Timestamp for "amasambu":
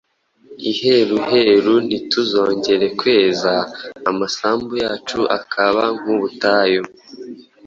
4.09-4.71